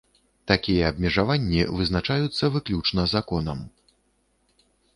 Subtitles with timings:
[0.51, 3.59] Такія абмежаванні вызначаюцца выключна законам.